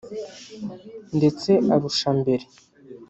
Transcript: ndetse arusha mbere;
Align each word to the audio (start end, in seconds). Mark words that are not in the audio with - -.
ndetse 1.17 1.51
arusha 1.73 2.09
mbere; 2.19 2.45